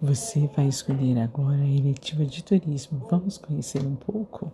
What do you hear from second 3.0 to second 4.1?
Vamos conhecer um